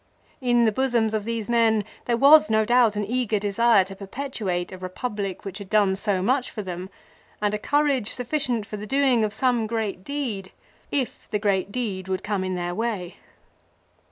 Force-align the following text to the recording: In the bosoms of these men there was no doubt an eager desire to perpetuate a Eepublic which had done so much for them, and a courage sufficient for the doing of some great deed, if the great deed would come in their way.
In 0.41 0.65
the 0.65 0.71
bosoms 0.71 1.13
of 1.13 1.25
these 1.25 1.47
men 1.47 1.83
there 2.05 2.17
was 2.17 2.49
no 2.49 2.65
doubt 2.65 2.95
an 2.95 3.05
eager 3.05 3.37
desire 3.37 3.83
to 3.83 3.95
perpetuate 3.95 4.71
a 4.71 4.77
Eepublic 4.79 5.43
which 5.45 5.59
had 5.59 5.69
done 5.69 5.95
so 5.95 6.23
much 6.23 6.49
for 6.49 6.63
them, 6.63 6.89
and 7.39 7.53
a 7.53 7.59
courage 7.59 8.09
sufficient 8.09 8.65
for 8.65 8.77
the 8.77 8.87
doing 8.87 9.23
of 9.23 9.31
some 9.31 9.67
great 9.67 10.03
deed, 10.03 10.51
if 10.91 11.29
the 11.29 11.37
great 11.37 11.71
deed 11.71 12.07
would 12.07 12.23
come 12.23 12.43
in 12.43 12.55
their 12.55 12.73
way. 12.73 13.17